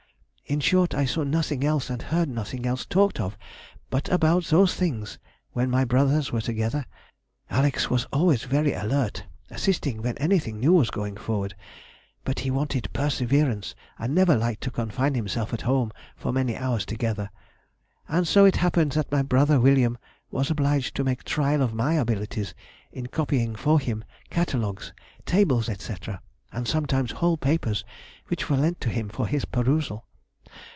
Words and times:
In 0.51 0.59
short, 0.59 0.93
I 0.93 1.05
saw 1.05 1.23
nothing 1.23 1.63
else 1.63 1.89
and 1.89 2.01
heard 2.01 2.27
nothing 2.27 2.65
else 2.65 2.85
talked 2.85 3.21
of 3.21 3.37
but 3.89 4.09
about 4.09 4.43
these 4.47 4.73
things 4.73 5.17
when 5.53 5.69
my 5.69 5.85
brothers 5.85 6.33
were 6.33 6.41
together. 6.41 6.85
Alex 7.49 7.89
was 7.89 8.03
always 8.11 8.43
very 8.43 8.73
alert, 8.73 9.23
assisting 9.49 10.01
when 10.01 10.17
anything 10.17 10.59
new 10.59 10.73
was 10.73 10.89
going 10.91 11.15
forward, 11.15 11.55
but 12.25 12.39
he 12.39 12.51
wanted 12.51 12.91
perseverance, 12.91 13.75
and 13.97 14.13
never 14.13 14.35
liked 14.35 14.61
to 14.63 14.71
confine 14.71 15.15
himself 15.15 15.53
at 15.53 15.61
home 15.61 15.89
for 16.17 16.33
many 16.33 16.57
hours 16.57 16.85
together. 16.85 17.29
And 18.09 18.27
so 18.27 18.43
it 18.43 18.57
happened 18.57 18.91
that 18.91 19.09
my 19.09 19.21
brother 19.21 19.57
William 19.57 19.97
was 20.31 20.51
obliged 20.51 20.95
to 20.97 21.05
make 21.05 21.23
trial 21.23 21.61
of 21.61 21.73
my 21.73 21.93
abilities 21.93 22.53
in 22.91 23.07
copying 23.07 23.55
for 23.55 23.79
him 23.79 24.03
catalogues, 24.29 24.91
tables, 25.25 25.69
&c., 25.81 25.95
and 26.51 26.67
sometimes 26.67 27.11
whole 27.13 27.37
papers 27.37 27.85
which 28.27 28.49
were 28.49 28.57
lent 28.57 28.83
him 28.83 29.07
for 29.07 29.27
his 29.27 29.45
perusal. 29.45 30.03